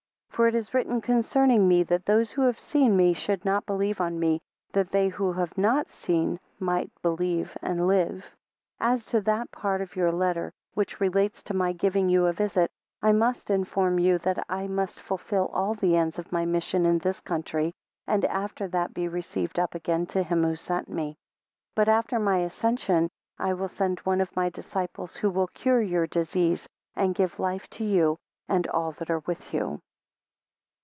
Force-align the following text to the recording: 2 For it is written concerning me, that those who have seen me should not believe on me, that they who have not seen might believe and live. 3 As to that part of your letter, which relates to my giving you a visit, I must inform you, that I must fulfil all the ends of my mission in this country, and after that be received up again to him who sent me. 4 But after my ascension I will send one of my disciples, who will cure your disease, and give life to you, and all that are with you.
2 0.33 0.43
For 0.43 0.47
it 0.47 0.55
is 0.55 0.73
written 0.73 1.01
concerning 1.01 1.67
me, 1.67 1.83
that 1.83 2.07
those 2.07 2.31
who 2.31 2.41
have 2.41 2.59
seen 2.59 2.97
me 2.97 3.13
should 3.13 3.45
not 3.45 3.67
believe 3.67 4.01
on 4.01 4.19
me, 4.19 4.41
that 4.73 4.89
they 4.89 5.07
who 5.07 5.33
have 5.33 5.55
not 5.55 5.91
seen 5.91 6.39
might 6.57 6.89
believe 7.03 7.55
and 7.61 7.85
live. 7.85 8.21
3 8.23 8.31
As 8.79 9.05
to 9.05 9.21
that 9.21 9.51
part 9.51 9.81
of 9.81 9.95
your 9.95 10.11
letter, 10.11 10.51
which 10.73 10.99
relates 10.99 11.43
to 11.43 11.53
my 11.53 11.73
giving 11.73 12.09
you 12.09 12.25
a 12.25 12.33
visit, 12.33 12.71
I 13.03 13.11
must 13.11 13.51
inform 13.51 13.99
you, 13.99 14.17
that 14.17 14.43
I 14.49 14.65
must 14.67 14.99
fulfil 14.99 15.47
all 15.53 15.75
the 15.75 15.95
ends 15.95 16.17
of 16.17 16.31
my 16.31 16.43
mission 16.47 16.87
in 16.87 16.97
this 16.97 17.19
country, 17.19 17.75
and 18.07 18.25
after 18.25 18.67
that 18.69 18.95
be 18.95 19.07
received 19.07 19.59
up 19.59 19.75
again 19.75 20.07
to 20.07 20.23
him 20.23 20.43
who 20.43 20.55
sent 20.55 20.89
me. 20.89 21.19
4 21.75 21.75
But 21.75 21.87
after 21.89 22.17
my 22.17 22.39
ascension 22.39 23.11
I 23.37 23.53
will 23.53 23.67
send 23.67 23.99
one 23.99 24.21
of 24.21 24.35
my 24.35 24.49
disciples, 24.49 25.17
who 25.17 25.29
will 25.29 25.47
cure 25.49 25.83
your 25.83 26.07
disease, 26.07 26.67
and 26.95 27.13
give 27.13 27.37
life 27.39 27.69
to 27.71 27.83
you, 27.83 28.17
and 28.49 28.65
all 28.69 28.93
that 28.93 29.11
are 29.11 29.21
with 29.27 29.53
you. 29.53 29.79